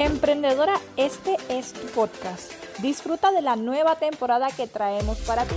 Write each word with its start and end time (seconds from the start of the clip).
Emprendedora, 0.00 0.80
este 0.96 1.36
es 1.50 1.74
tu 1.74 1.86
podcast. 1.88 2.52
Disfruta 2.78 3.32
de 3.32 3.42
la 3.42 3.56
nueva 3.56 3.96
temporada 3.96 4.48
que 4.50 4.66
traemos 4.66 5.18
para 5.18 5.44
ti. 5.44 5.56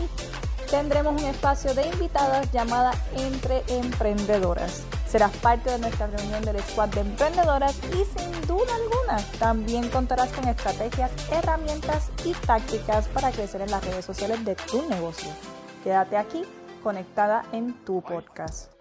Tendremos 0.70 1.22
un 1.22 1.30
espacio 1.30 1.74
de 1.74 1.88
invitadas 1.88 2.52
llamada 2.52 2.92
Entre 3.16 3.64
Emprendedoras. 3.70 4.84
Serás 5.08 5.32
parte 5.38 5.72
de 5.72 5.80
nuestra 5.80 6.08
reunión 6.08 6.44
del 6.44 6.60
squad 6.60 6.90
de 6.90 7.00
emprendedoras 7.00 7.80
y 7.94 8.20
sin 8.20 8.42
duda 8.46 8.76
alguna 8.76 9.18
también 9.40 9.88
contarás 9.88 10.34
con 10.34 10.46
estrategias, 10.50 11.12
herramientas 11.32 12.12
y 12.26 12.34
tácticas 12.34 13.08
para 13.08 13.32
crecer 13.32 13.62
en 13.62 13.72
las 13.72 13.86
redes 13.86 14.04
sociales 14.04 14.44
de 14.44 14.56
tu 14.56 14.82
negocio. 14.90 15.30
Quédate 15.86 16.18
aquí 16.18 16.44
conectada 16.84 17.46
en 17.54 17.72
tu 17.86 18.02
podcast. 18.02 18.74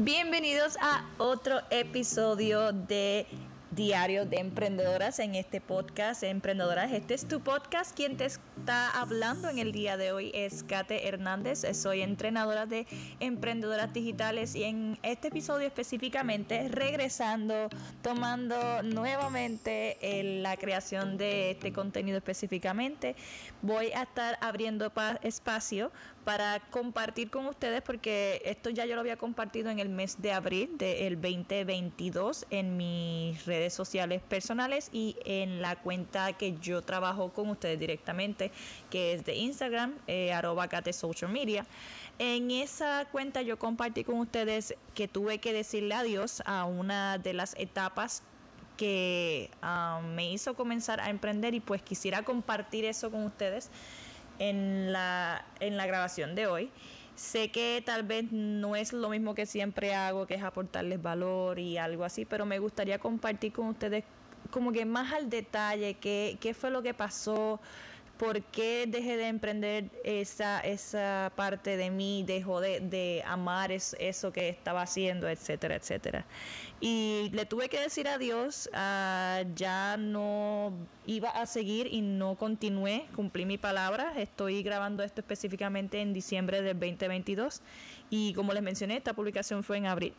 Bienvenidos 0.00 0.76
a 0.80 1.04
otro 1.18 1.60
episodio 1.70 2.72
de 2.72 3.26
Diario 3.72 4.26
de 4.26 4.38
Emprendedoras 4.38 5.18
en 5.18 5.34
este 5.34 5.60
podcast 5.60 6.22
Emprendedoras. 6.22 6.92
Este 6.92 7.14
es 7.14 7.26
tu 7.26 7.40
podcast. 7.40 7.96
Quien 7.96 8.16
te 8.16 8.24
está 8.58 8.90
hablando 9.00 9.48
en 9.48 9.58
el 9.58 9.72
día 9.72 9.96
de 9.96 10.12
hoy 10.12 10.30
es 10.34 10.64
Kate 10.64 11.06
Hernández. 11.06 11.64
Soy 11.74 12.02
entrenadora 12.02 12.66
de 12.66 12.86
emprendedoras 13.20 13.92
digitales 13.92 14.54
y 14.54 14.64
en 14.64 14.98
este 15.02 15.28
episodio 15.28 15.66
específicamente 15.66 16.68
regresando, 16.68 17.68
tomando 18.02 18.82
nuevamente 18.82 19.96
la 20.42 20.56
creación 20.56 21.16
de 21.16 21.52
este 21.52 21.72
contenido 21.72 22.18
específicamente, 22.18 23.14
voy 23.62 23.92
a 23.92 24.02
estar 24.02 24.38
abriendo 24.40 24.92
espacio 25.22 25.92
para 26.28 26.60
compartir 26.60 27.30
con 27.30 27.46
ustedes, 27.46 27.80
porque 27.80 28.42
esto 28.44 28.68
ya 28.68 28.84
yo 28.84 28.96
lo 28.96 29.00
había 29.00 29.16
compartido 29.16 29.70
en 29.70 29.78
el 29.78 29.88
mes 29.88 30.20
de 30.20 30.32
abril 30.32 30.76
del 30.76 31.18
2022 31.18 32.44
en 32.50 32.76
mis 32.76 33.46
redes 33.46 33.72
sociales 33.72 34.20
personales 34.28 34.90
y 34.92 35.16
en 35.24 35.62
la 35.62 35.76
cuenta 35.76 36.34
que 36.34 36.58
yo 36.58 36.82
trabajo 36.82 37.32
con 37.32 37.48
ustedes 37.48 37.80
directamente, 37.80 38.52
que 38.90 39.14
es 39.14 39.24
de 39.24 39.34
Instagram, 39.36 39.94
eh, 40.06 40.32
arroba 40.32 40.68
Social 40.92 41.30
Media. 41.30 41.66
En 42.18 42.50
esa 42.50 43.06
cuenta 43.12 43.42
yo 43.42 43.58
compartí 43.58 44.04
con 44.04 44.18
ustedes 44.18 44.74
que 44.94 45.06
tuve 45.06 45.38
que 45.38 45.52
decirle 45.52 45.94
adiós 45.94 46.42
a 46.46 46.64
una 46.64 47.18
de 47.18 47.32
las 47.32 47.54
etapas 47.58 48.22
que 48.76 49.50
ah, 49.60 50.00
me 50.14 50.32
hizo 50.32 50.54
comenzar 50.54 51.00
a 51.00 51.10
emprender 51.10 51.54
y 51.54 51.60
pues 51.60 51.82
quisiera 51.82 52.22
compartir 52.22 52.84
eso 52.84 53.10
con 53.10 53.24
ustedes 53.24 53.70
en 54.38 54.92
la, 54.92 55.44
en 55.60 55.76
la 55.76 55.86
grabación 55.86 56.34
de 56.34 56.46
hoy. 56.46 56.70
Sé 57.14 57.50
que 57.50 57.82
tal 57.84 58.04
vez 58.04 58.30
no 58.30 58.76
es 58.76 58.92
lo 58.92 59.08
mismo 59.08 59.34
que 59.34 59.44
siempre 59.44 59.94
hago, 59.94 60.26
que 60.26 60.34
es 60.34 60.42
aportarles 60.42 61.02
valor 61.02 61.58
y 61.58 61.76
algo 61.76 62.04
así, 62.04 62.24
pero 62.24 62.46
me 62.46 62.60
gustaría 62.60 63.00
compartir 63.00 63.52
con 63.52 63.66
ustedes 63.66 64.04
como 64.52 64.70
que 64.72 64.84
más 64.84 65.12
al 65.12 65.28
detalle 65.28 65.94
qué, 65.94 66.38
qué 66.40 66.54
fue 66.54 66.70
lo 66.70 66.80
que 66.80 66.94
pasó, 66.94 67.60
por 68.18 68.42
qué 68.42 68.86
dejé 68.88 69.16
de 69.16 69.28
emprender 69.28 69.90
esa, 70.04 70.60
esa 70.60 71.32
parte 71.36 71.76
de 71.76 71.90
mí, 71.90 72.24
dejó 72.26 72.60
de, 72.60 72.80
de 72.80 73.22
amar 73.24 73.70
eso 73.70 74.32
que 74.32 74.48
estaba 74.48 74.82
haciendo, 74.82 75.28
etcétera, 75.28 75.76
etcétera. 75.76 76.26
Y 76.80 77.30
le 77.32 77.46
tuve 77.46 77.68
que 77.68 77.80
decir 77.80 78.08
adiós, 78.08 78.68
uh, 78.72 79.48
ya 79.54 79.96
no 79.96 80.72
iba 81.06 81.30
a 81.30 81.46
seguir 81.46 81.88
y 81.92 82.00
no 82.00 82.36
continué, 82.36 83.06
cumplí 83.14 83.46
mi 83.46 83.58
palabra, 83.58 84.12
estoy 84.16 84.62
grabando 84.62 85.02
esto 85.02 85.20
específicamente 85.20 86.00
en 86.00 86.12
diciembre 86.12 86.60
del 86.60 86.78
2022 86.78 87.62
y 88.10 88.34
como 88.34 88.52
les 88.52 88.62
mencioné, 88.62 88.96
esta 88.96 89.14
publicación 89.14 89.62
fue 89.62 89.78
en 89.78 89.86
abril 89.86 90.14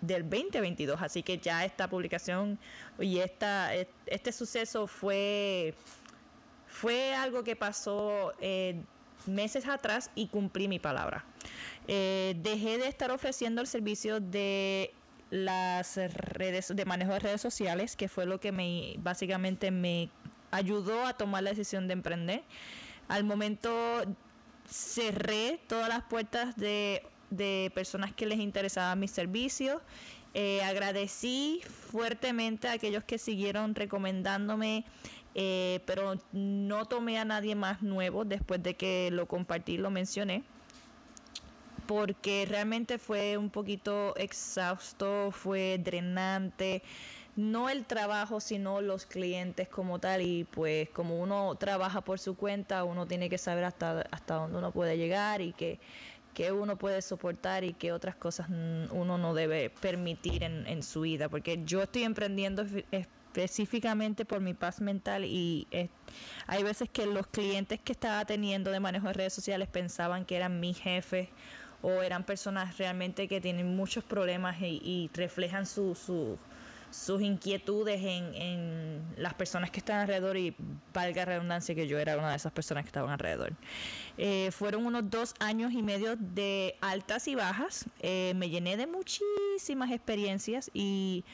del 0.00 0.28
2022, 0.28 1.00
así 1.00 1.22
que 1.22 1.38
ya 1.38 1.64
esta 1.64 1.88
publicación 1.88 2.58
y 2.98 3.18
esta, 3.18 3.72
este 3.74 4.32
suceso 4.32 4.86
fue 4.86 5.74
fue 6.72 7.14
algo 7.14 7.44
que 7.44 7.54
pasó 7.54 8.32
eh, 8.40 8.80
meses 9.26 9.68
atrás 9.68 10.10
y 10.14 10.28
cumplí 10.28 10.68
mi 10.68 10.78
palabra. 10.78 11.24
Eh, 11.86 12.34
dejé 12.38 12.78
de 12.78 12.88
estar 12.88 13.10
ofreciendo 13.10 13.60
el 13.60 13.66
servicio 13.66 14.20
de 14.20 14.92
las 15.30 15.96
redes 15.96 16.74
de 16.74 16.84
manejo 16.84 17.12
de 17.12 17.18
redes 17.18 17.40
sociales, 17.40 17.94
que 17.94 18.08
fue 18.08 18.26
lo 18.26 18.40
que 18.40 18.52
me 18.52 18.94
básicamente 18.98 19.70
me 19.70 20.08
ayudó 20.50 21.04
a 21.04 21.12
tomar 21.12 21.42
la 21.42 21.50
decisión 21.50 21.86
de 21.88 21.92
emprender. 21.92 22.42
Al 23.08 23.24
momento 23.24 23.70
cerré 24.68 25.60
todas 25.68 25.88
las 25.88 26.02
puertas 26.04 26.56
de, 26.56 27.02
personas 27.74 28.12
que 28.12 28.26
les 28.26 28.38
interesaban 28.38 28.98
mis 28.98 29.10
servicios. 29.10 29.82
Eh, 30.34 30.62
agradecí 30.62 31.60
fuertemente 31.90 32.68
a 32.68 32.72
aquellos 32.72 33.04
que 33.04 33.18
siguieron 33.18 33.74
recomendándome 33.74 34.86
eh, 35.34 35.80
pero 35.86 36.14
no 36.32 36.84
tomé 36.86 37.18
a 37.18 37.24
nadie 37.24 37.54
más 37.54 37.82
nuevo 37.82 38.24
después 38.24 38.62
de 38.62 38.74
que 38.74 39.10
lo 39.10 39.26
compartí, 39.26 39.78
lo 39.78 39.90
mencioné, 39.90 40.42
porque 41.86 42.46
realmente 42.48 42.98
fue 42.98 43.36
un 43.36 43.50
poquito 43.50 44.14
exhausto, 44.16 45.30
fue 45.30 45.78
drenante, 45.82 46.82
no 47.34 47.70
el 47.70 47.86
trabajo, 47.86 48.40
sino 48.40 48.82
los 48.82 49.06
clientes 49.06 49.68
como 49.68 49.98
tal, 49.98 50.20
y 50.20 50.44
pues 50.44 50.90
como 50.90 51.18
uno 51.18 51.54
trabaja 51.56 52.02
por 52.02 52.18
su 52.18 52.36
cuenta, 52.36 52.84
uno 52.84 53.06
tiene 53.06 53.30
que 53.30 53.38
saber 53.38 53.64
hasta, 53.64 54.02
hasta 54.10 54.34
dónde 54.34 54.58
uno 54.58 54.70
puede 54.70 54.98
llegar 54.98 55.40
y 55.40 55.52
que 55.52 55.80
que 56.34 56.50
uno 56.50 56.76
puede 56.76 57.02
soportar 57.02 57.62
y 57.62 57.74
que 57.74 57.92
otras 57.92 58.14
cosas 58.16 58.48
uno 58.48 59.18
no 59.18 59.34
debe 59.34 59.68
permitir 59.68 60.44
en, 60.44 60.66
en 60.66 60.82
su 60.82 61.02
vida, 61.02 61.28
porque 61.28 61.60
yo 61.64 61.82
estoy 61.82 62.04
emprendiendo 62.04 62.64
específicamente 63.34 64.24
por 64.24 64.40
mi 64.40 64.54
paz 64.54 64.80
mental 64.80 65.24
y 65.24 65.66
eh, 65.70 65.88
hay 66.46 66.62
veces 66.62 66.88
que 66.90 67.06
los 67.06 67.26
clientes 67.26 67.80
que 67.80 67.92
estaba 67.92 68.24
teniendo 68.24 68.70
de 68.70 68.80
manejo 68.80 69.08
de 69.08 69.14
redes 69.14 69.32
sociales 69.32 69.68
pensaban 69.68 70.24
que 70.24 70.36
eran 70.36 70.60
mi 70.60 70.74
jefe 70.74 71.30
o 71.80 72.02
eran 72.02 72.24
personas 72.24 72.78
realmente 72.78 73.26
que 73.28 73.40
tienen 73.40 73.74
muchos 73.74 74.04
problemas 74.04 74.56
y, 74.60 75.10
reflejan 75.14 75.66
su, 75.66 75.96
sus 76.90 77.22
inquietudes 77.22 78.00
en, 78.04 79.02
las 79.16 79.34
personas 79.34 79.70
que 79.70 79.80
están 79.80 80.00
alrededor 80.00 80.36
y 80.36 80.54
valga 80.92 81.24
redundancia 81.24 81.74
que 81.74 81.88
yo 81.88 81.98
era 81.98 82.16
una 82.16 82.30
de 82.30 82.36
esas 82.36 82.52
personas 82.52 82.84
que 82.84 82.88
estaban 82.88 83.10
alrededor. 83.10 83.52
Eh, 84.16 84.50
fueron 84.52 84.86
unos 84.86 85.10
dos 85.10 85.34
años 85.40 85.72
y 85.72 85.82
medio 85.82 86.16
de 86.16 86.76
altas 86.80 87.26
y 87.28 87.34
bajas, 87.34 87.86
eh, 88.00 88.32
me 88.36 88.48
llené 88.48 88.76
de 88.76 88.86
muchísimas 88.86 89.90
experiencias 89.90 90.70
y 90.72 91.24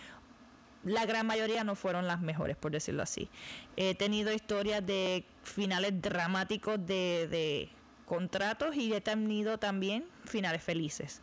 la 0.89 1.07
gran 1.07 1.27
mayoría 1.27 1.65
no 1.65 1.75
fueron 1.75 2.07
las 2.07 2.21
mejores, 2.21 2.57
por 2.57 2.73
decirlo 2.73 3.03
así. 3.03 3.29
He 3.77 3.95
tenido 3.95 4.33
historias 4.33 4.85
de 4.85 5.25
finales 5.43 6.01
dramáticos 6.01 6.85
de, 6.87 7.29
de 7.31 7.69
contratos 8.09 8.75
y 8.75 8.93
he 8.93 9.01
tenido 9.01 9.59
también 9.59 10.05
finales 10.25 10.63
felices. 10.63 11.23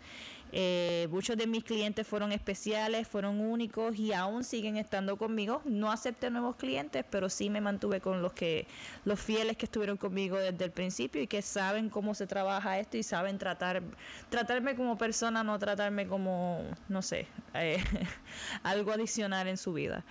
Eh, 0.57 1.09
muchos 1.11 1.35
de 1.35 1.47
mis 1.47 1.65
clientes 1.65 2.07
fueron 2.07 2.31
especiales, 2.31 3.07
fueron 3.07 3.41
únicos 3.41 3.97
y 3.97 4.13
aún 4.13 4.45
siguen 4.45 4.77
estando 4.77 5.17
conmigo. 5.17 5.61
No 5.65 5.91
acepté 5.91 6.29
nuevos 6.29 6.55
clientes, 6.55 7.03
pero 7.09 7.29
sí 7.29 7.49
me 7.49 7.59
mantuve 7.59 7.99
con 7.99 8.21
los 8.21 8.31
que 8.31 8.65
los 9.03 9.19
fieles 9.19 9.57
que 9.57 9.65
estuvieron 9.65 9.97
conmigo 9.97 10.37
desde 10.37 10.63
el 10.63 10.71
principio 10.71 11.21
y 11.21 11.27
que 11.27 11.41
saben 11.41 11.89
cómo 11.89 12.13
se 12.13 12.25
trabaja 12.25 12.79
esto 12.79 12.95
y 12.95 13.03
saben 13.03 13.37
tratar 13.37 13.83
tratarme 14.29 14.75
como 14.75 14.97
persona, 14.97 15.43
no 15.43 15.59
tratarme 15.59 16.07
como 16.07 16.63
no 16.87 17.01
sé, 17.01 17.27
eh, 17.53 17.83
algo 18.63 18.93
adicional 18.93 19.49
en 19.49 19.57
su 19.57 19.73
vida. 19.73 20.05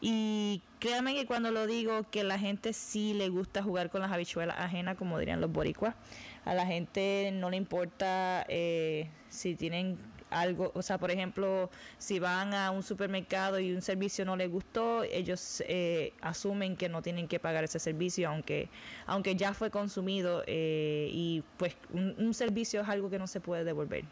Y 0.00 0.62
créanme 0.78 1.14
que 1.14 1.26
cuando 1.26 1.50
lo 1.50 1.66
digo 1.66 2.08
que 2.10 2.24
la 2.24 2.38
gente 2.38 2.72
sí 2.72 3.12
le 3.12 3.28
gusta 3.28 3.62
jugar 3.62 3.90
con 3.90 4.00
las 4.00 4.10
habichuelas 4.10 4.56
ajenas, 4.58 4.96
como 4.96 5.18
dirían 5.18 5.40
los 5.40 5.52
boricuas, 5.52 5.94
a 6.44 6.54
la 6.54 6.66
gente 6.66 7.30
no 7.34 7.50
le 7.50 7.58
importa 7.58 8.46
eh, 8.48 9.10
si 9.28 9.54
tienen 9.56 9.98
algo, 10.30 10.70
o 10.74 10.82
sea, 10.82 10.96
por 10.96 11.10
ejemplo, 11.10 11.70
si 11.98 12.18
van 12.18 12.54
a 12.54 12.70
un 12.70 12.82
supermercado 12.82 13.58
y 13.58 13.72
un 13.72 13.82
servicio 13.82 14.24
no 14.24 14.36
les 14.36 14.50
gustó, 14.50 15.02
ellos 15.02 15.62
eh, 15.66 16.12
asumen 16.22 16.76
que 16.76 16.88
no 16.88 17.02
tienen 17.02 17.28
que 17.28 17.38
pagar 17.38 17.64
ese 17.64 17.78
servicio, 17.78 18.28
aunque, 18.28 18.68
aunque 19.06 19.36
ya 19.36 19.52
fue 19.52 19.70
consumido 19.70 20.44
eh, 20.46 21.10
y 21.12 21.42
pues 21.58 21.76
un, 21.92 22.14
un 22.16 22.32
servicio 22.32 22.80
es 22.80 22.88
algo 22.88 23.10
que 23.10 23.18
no 23.18 23.26
se 23.26 23.40
puede 23.40 23.64
devolver. 23.64 24.04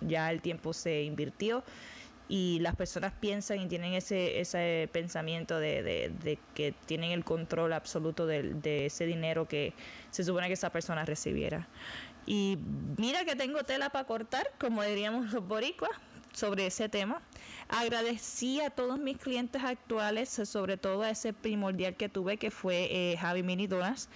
Ya 0.00 0.30
el 0.30 0.40
tiempo 0.40 0.72
se 0.72 1.02
invirtió 1.02 1.64
y 2.28 2.58
las 2.60 2.74
personas 2.74 3.12
piensan 3.12 3.60
y 3.60 3.66
tienen 3.66 3.94
ese, 3.94 4.40
ese 4.40 4.88
pensamiento 4.92 5.58
de, 5.58 5.82
de, 5.82 6.38
que 6.54 6.72
tienen 6.86 7.12
el 7.12 7.24
control 7.24 7.72
absoluto 7.72 8.26
de, 8.26 8.86
ese 8.86 9.06
dinero 9.06 9.46
que 9.46 9.72
se 10.10 10.24
supone 10.24 10.48
que 10.48 10.54
esa 10.54 10.70
persona 10.70 11.04
recibiera. 11.04 11.68
Y 12.26 12.58
mira 12.96 13.24
que 13.24 13.36
tengo 13.36 13.62
tela 13.62 13.90
para 13.90 14.06
cortar, 14.06 14.50
como 14.58 14.82
diríamos 14.82 15.32
los 15.32 15.46
boricuas, 15.46 15.92
sobre 16.32 16.66
ese 16.66 16.88
tema. 16.88 17.22
Agradecí 17.68 18.60
a 18.60 18.70
todos 18.70 18.98
mis 18.98 19.16
clientes 19.16 19.62
actuales, 19.62 20.28
sobre 20.28 20.76
todo 20.76 21.02
a 21.02 21.10
ese 21.10 21.32
primordial 21.32 21.94
que 21.94 22.08
tuve, 22.08 22.36
que 22.36 22.50
fue 22.50 22.88
eh, 22.90 23.16
Javi 23.16 23.42
Mini 23.42 23.66
Donas 23.68 24.08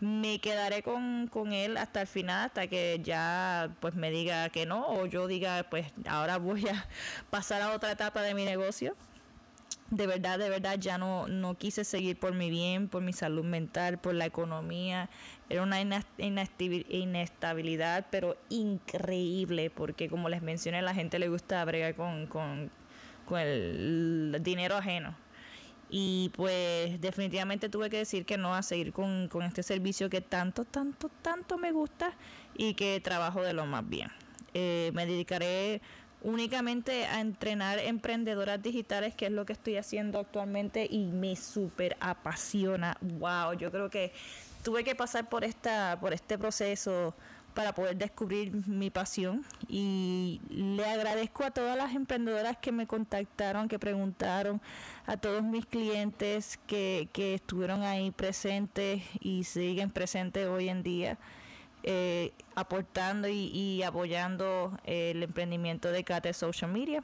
me 0.00 0.40
quedaré 0.40 0.82
con, 0.82 1.28
con, 1.28 1.52
él 1.52 1.76
hasta 1.76 2.00
el 2.02 2.06
final, 2.06 2.46
hasta 2.46 2.66
que 2.68 3.00
ya 3.02 3.70
pues 3.80 3.94
me 3.94 4.10
diga 4.10 4.48
que 4.50 4.66
no, 4.66 4.86
o 4.88 5.06
yo 5.06 5.26
diga 5.26 5.66
pues 5.70 5.86
ahora 6.06 6.38
voy 6.38 6.68
a 6.68 6.86
pasar 7.30 7.62
a 7.62 7.72
otra 7.72 7.92
etapa 7.92 8.22
de 8.22 8.34
mi 8.34 8.44
negocio. 8.44 8.94
De 9.90 10.06
verdad, 10.06 10.38
de 10.38 10.50
verdad 10.50 10.78
ya 10.78 10.98
no, 10.98 11.28
no 11.28 11.56
quise 11.56 11.82
seguir 11.82 12.18
por 12.18 12.34
mi 12.34 12.50
bien, 12.50 12.88
por 12.88 13.02
mi 13.02 13.14
salud 13.14 13.44
mental, 13.44 13.98
por 13.98 14.14
la 14.14 14.26
economía. 14.26 15.08
Era 15.48 15.62
una 15.62 15.80
inestabilidad, 15.80 18.06
pero 18.10 18.36
increíble, 18.50 19.70
porque 19.70 20.10
como 20.10 20.28
les 20.28 20.42
mencioné, 20.42 20.82
la 20.82 20.94
gente 20.94 21.18
le 21.18 21.28
gusta 21.28 21.64
bregar 21.64 21.94
con, 21.94 22.26
con, 22.26 22.70
con 23.26 23.40
el 23.40 24.36
dinero 24.42 24.76
ajeno 24.76 25.16
y 25.90 26.30
pues 26.34 27.00
definitivamente 27.00 27.68
tuve 27.68 27.88
que 27.88 27.98
decir 27.98 28.26
que 28.26 28.36
no 28.36 28.54
a 28.54 28.62
seguir 28.62 28.92
con, 28.92 29.28
este 29.42 29.62
servicio 29.62 30.10
que 30.10 30.20
tanto, 30.20 30.64
tanto, 30.64 31.10
tanto 31.22 31.58
me 31.58 31.72
gusta 31.72 32.12
y 32.54 32.74
que 32.74 33.00
trabajo 33.00 33.42
de 33.42 33.52
lo 33.52 33.66
más 33.66 33.88
bien. 33.88 34.10
Eh, 34.54 34.90
me 34.94 35.06
dedicaré 35.06 35.80
únicamente 36.22 37.06
a 37.06 37.20
entrenar 37.20 37.78
emprendedoras 37.78 38.62
digitales, 38.62 39.14
que 39.14 39.26
es 39.26 39.32
lo 39.32 39.46
que 39.46 39.52
estoy 39.52 39.76
haciendo 39.76 40.18
actualmente 40.18 40.86
y 40.90 41.06
me 41.06 41.36
súper 41.36 41.96
apasiona. 42.00 42.96
Wow, 43.00 43.54
yo 43.54 43.70
creo 43.70 43.88
que 43.88 44.12
tuve 44.62 44.84
que 44.84 44.94
pasar 44.94 45.28
por 45.28 45.44
esta, 45.44 45.98
por 46.00 46.12
este 46.12 46.36
proceso 46.38 47.14
para 47.58 47.72
poder 47.72 47.96
descubrir 47.96 48.52
mi 48.68 48.88
pasión 48.88 49.44
y 49.66 50.40
le 50.48 50.84
agradezco 50.84 51.42
a 51.42 51.50
todas 51.50 51.76
las 51.76 51.92
emprendedoras 51.92 52.56
que 52.56 52.70
me 52.70 52.86
contactaron, 52.86 53.66
que 53.66 53.80
preguntaron, 53.80 54.60
a 55.06 55.16
todos 55.16 55.42
mis 55.42 55.66
clientes 55.66 56.60
que, 56.68 57.08
que 57.12 57.34
estuvieron 57.34 57.82
ahí 57.82 58.12
presentes 58.12 59.02
y 59.18 59.42
siguen 59.42 59.90
presentes 59.90 60.46
hoy 60.46 60.68
en 60.68 60.84
día. 60.84 61.18
Eh, 61.82 62.32
aportando 62.54 63.26
y, 63.28 63.82
apoyando 63.82 64.78
el 64.84 65.24
emprendimiento 65.24 65.90
de 65.90 66.04
Cate 66.04 66.32
Social 66.34 66.70
Media. 66.70 67.02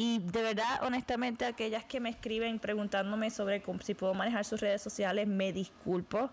Y 0.00 0.20
de 0.20 0.42
verdad, 0.42 0.78
honestamente, 0.82 1.44
aquellas 1.44 1.84
que 1.84 1.98
me 1.98 2.08
escriben 2.08 2.60
preguntándome 2.60 3.30
sobre 3.30 3.60
si 3.82 3.94
puedo 3.94 4.14
manejar 4.14 4.44
sus 4.44 4.60
redes 4.60 4.80
sociales, 4.80 5.26
me 5.26 5.52
disculpo 5.52 6.30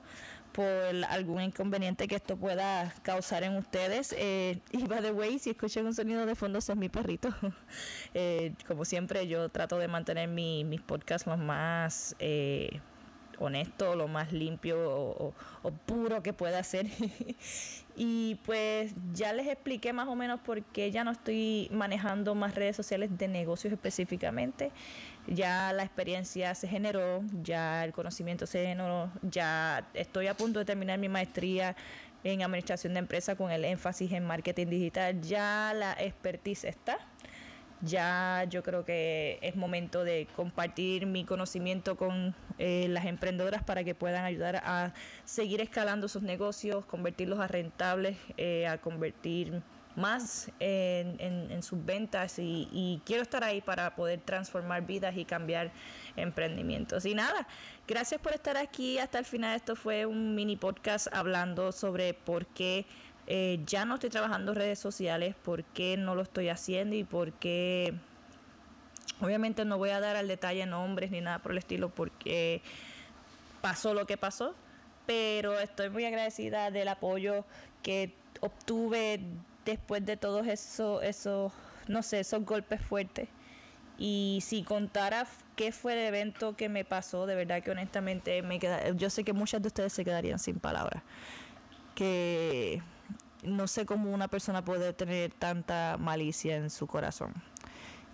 por 0.52 0.66
algún 1.10 1.42
inconveniente 1.42 2.08
que 2.08 2.16
esto 2.16 2.38
pueda 2.38 2.94
causar 3.02 3.42
en 3.42 3.58
ustedes. 3.58 4.14
Eh, 4.20 4.62
y 4.72 4.84
by 4.84 5.02
the 5.02 5.12
way, 5.12 5.40
si 5.40 5.50
escuchan 5.50 5.88
un 5.88 5.96
sonido 5.96 6.28
de 6.28 6.36
fondo, 6.36 6.62
son 6.62 6.80
mi 6.80 6.90
perrito. 6.90 7.30
Eh, 8.14 8.54
como 8.68 8.86
siempre, 8.86 9.28
yo 9.28 9.50
trato 9.50 9.78
de 9.78 9.88
mantener 9.90 10.30
mi, 10.30 10.64
mis 10.64 10.82
podcasts 10.82 11.28
lo 11.28 11.36
más 11.36 12.16
eh, 12.20 12.80
honesto, 13.40 13.96
lo 13.96 14.08
más 14.08 14.32
limpio 14.32 14.78
o, 14.90 15.34
puro 15.86 16.22
que 16.24 16.34
pueda 16.34 16.64
ser. 16.64 16.88
y 17.96 18.36
pues 18.46 18.94
ya 19.14 19.34
les 19.34 19.48
expliqué 19.48 19.94
más 19.94 20.08
o 20.08 20.16
menos 20.16 20.40
por 20.40 20.62
qué 20.64 20.92
ya 20.92 21.04
no 21.04 21.12
estoy 21.12 21.70
manejando 21.72 22.36
más 22.36 22.56
redes 22.56 22.76
sociales 22.76 23.18
de 23.18 23.28
negocios 23.28 23.74
específicamente. 23.74 24.72
Ya 25.28 25.74
la 25.74 25.84
experiencia 25.84 26.54
se 26.56 26.68
generó, 26.68 27.24
ya 27.42 27.84
el 27.84 27.94
conocimiento 27.94 28.46
se 28.46 28.66
generó, 28.66 29.10
ya 29.22 29.88
estoy 29.94 30.28
a 30.28 30.36
punto 30.36 30.60
de 30.60 30.66
terminar 30.66 31.00
mi 31.00 31.10
maestría 31.10 31.76
en 32.24 32.42
administración 32.42 32.94
de 32.94 33.00
empresa 33.00 33.36
con 33.36 33.52
el 33.52 33.66
énfasis 33.66 34.12
en 34.12 34.26
marketing 34.26 34.68
digital. 34.68 35.22
Ya 35.22 35.74
la 35.76 35.94
expertise 35.94 36.66
está 36.66 36.98
ya 37.82 38.46
yo 38.50 38.64
creo 38.64 38.86
que 38.86 39.40
es 39.42 39.56
momento 39.56 40.04
de 40.04 40.28
compartir 40.36 41.06
mi 41.06 41.24
conocimiento 41.24 41.96
con 41.96 42.36
eh, 42.58 42.88
las 42.90 43.06
emprendedoras 43.06 43.64
para 43.64 43.84
que 43.84 43.96
puedan 43.96 44.26
ayudar 44.26 44.58
a 44.58 44.94
seguir 45.24 45.62
escalando 45.62 46.08
sus 46.08 46.22
negocios, 46.22 46.86
convertirlos 46.86 47.40
a 47.40 47.48
rentables, 47.48 48.18
eh, 48.38 48.68
a 48.68 48.78
convertir 48.78 49.62
más 49.96 50.52
en, 50.60 51.64
sus 51.64 51.86
ventas 51.86 52.38
y, 52.38 52.68
y, 52.74 53.02
quiero 53.06 53.24
estar 53.24 53.46
ahí 53.46 53.62
para 53.62 53.96
poder 53.96 54.20
transformar 54.20 54.86
vidas 54.86 55.16
y 55.16 55.24
cambiar 55.24 55.72
emprendimientos. 56.18 57.06
Y 57.06 57.16
nada, 57.16 57.48
gracias 57.88 58.20
por 58.20 58.34
estar 58.34 58.58
aquí 58.58 58.98
hasta 59.00 59.20
el 59.20 59.26
final. 59.26 59.56
Esto 59.56 59.78
fue 59.78 60.06
un 60.06 60.36
mini 60.36 60.58
podcast 60.58 61.08
hablando 61.14 61.72
sobre 61.72 62.14
por 62.14 62.46
qué 62.46 62.86
eh, 63.28 63.60
ya 63.66 63.86
no 63.86 63.96
estoy 63.96 64.10
trabajando 64.10 64.54
redes 64.54 64.80
sociales, 64.80 65.36
por 65.44 65.64
qué 65.64 65.98
no 65.98 66.14
lo 66.14 66.22
estoy 66.22 66.50
haciendo 66.50 66.96
y 66.96 67.04
por 67.04 67.34
qué, 67.34 67.94
obviamente 69.22 69.66
no 69.66 69.78
voy 69.78 69.90
a 69.90 70.00
dar 70.00 70.16
al 70.16 70.28
detalle 70.28 70.66
nombres 70.66 71.12
ni 71.12 71.22
nada 71.22 71.40
por 71.40 71.52
el 71.52 71.58
estilo 71.58 71.90
porque 71.90 72.62
pasó 73.62 73.94
lo 73.94 74.06
que 74.06 74.18
pasó, 74.18 74.56
pero 75.06 75.60
estoy 75.60 75.90
muy 75.90 76.06
agradecida 76.06 76.72
del 76.72 76.88
apoyo 76.88 77.46
que 77.82 78.14
obtuve 78.42 79.20
después 79.66 80.06
de 80.06 80.18
todos 80.18 80.48
esos, 80.48 81.04
esos 81.04 81.52
no 81.88 82.04
sé, 82.04 82.20
esos 82.20 82.44
golpes 82.46 82.82
fuertes. 82.82 83.30
Y 83.98 84.40
si 84.46 84.64
contara 84.64 85.26
qué 85.56 85.72
fue 85.72 85.94
el 85.94 86.00
evento 86.00 86.56
que 86.56 86.68
me 86.68 86.84
pasó, 86.84 87.26
de 87.26 87.36
verdad 87.36 87.64
que 87.64 87.72
honestamente 87.72 88.42
me 88.42 88.60
queda, 88.60 88.90
yo 88.92 89.10
sé 89.10 89.24
que 89.24 89.34
muchas 89.34 89.62
de 89.62 89.68
ustedes 89.68 89.94
se 89.94 90.04
quedarían 90.04 90.40
sin 90.40 90.60
palabras. 90.60 91.02
Que 91.94 92.82
no 93.44 93.68
sé 93.68 93.86
cómo 93.86 94.12
una 94.12 94.28
persona 94.28 94.66
puede 94.66 94.92
tener 94.94 95.32
tanta 95.32 95.98
malicia 95.98 96.58
en 96.58 96.70
su 96.70 96.88
corazón. 96.88 97.34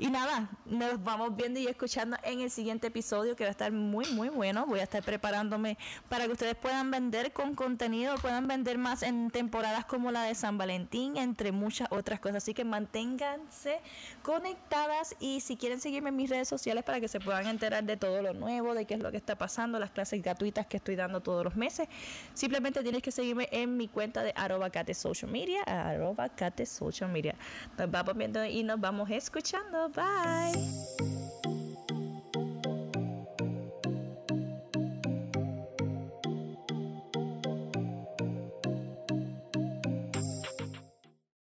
Y 0.02 0.08
nada, 0.08 0.50
nos 0.66 1.04
vamos 1.04 1.36
viendo 1.36 1.60
y 1.60 1.68
escuchando 1.68 2.18
en 2.24 2.42
el 2.42 2.50
siguiente 2.50 2.88
episodio 2.88 3.36
que 3.36 3.44
va 3.44 3.50
a 3.50 3.52
estar 3.52 3.72
muy, 3.72 4.08
muy 4.08 4.30
bueno. 4.30 4.66
Voy 4.66 4.80
a 4.80 4.84
estar 4.84 5.04
preparándome 5.04 5.78
para 6.10 6.26
que 6.26 6.32
ustedes 6.32 6.56
puedan 6.56 6.90
vender 6.90 7.34
con 7.34 7.54
contenido, 7.54 8.16
puedan 8.16 8.48
vender 8.48 8.80
más 8.80 9.04
en 9.04 9.30
temporadas 9.30 9.86
como 9.86 10.10
la 10.10 10.24
de 10.24 10.34
San 10.34 10.58
Valentín, 10.58 11.18
entre 11.18 11.52
muchas 11.52 11.88
otras 11.92 12.20
cosas. 12.20 12.38
Así 12.38 12.56
que 12.56 12.66
manténganse 12.66 13.80
conectadas 14.24 15.16
y 15.20 15.40
si 15.42 15.56
quieren 15.56 15.80
seguirme 15.80 16.10
en 16.10 16.16
mis 16.16 16.32
redes 16.32 16.48
sociales 16.48 16.84
para 16.84 17.00
que 17.00 17.08
se 17.08 17.20
puedan 17.20 17.46
enterar 17.46 17.84
de 17.84 17.96
todo 17.96 18.24
lo 18.24 18.34
nuevo, 18.34 18.74
de 18.74 18.86
qué 18.86 18.96
es 18.96 19.02
lo 19.02 19.12
que 19.12 19.18
está 19.18 19.38
pasando, 19.38 19.78
las 19.78 19.92
clases 19.92 20.20
gratuitas 20.24 20.66
que 20.66 20.78
estoy 20.78 20.96
dando 20.96 21.22
todos 21.22 21.44
los 21.44 21.56
meses, 21.56 21.88
simplemente 22.34 22.82
tienes 22.82 23.04
que 23.04 23.12
seguirme 23.12 23.50
en 23.52 23.78
mi 23.78 23.88
cuenta 23.88 24.24
de 24.24 24.34
arroba 24.36 24.72
social 24.96 25.32
media, 25.32 25.62
arroba 25.62 26.32
social 26.66 27.12
media. 27.12 27.36
Nos 27.78 27.92
vamos 27.92 28.18
viendo 28.18 28.44
y 28.44 28.64
nos 28.64 28.80
vamos 28.80 29.08
escuchando. 29.12 29.91
Bye. 29.94 31.21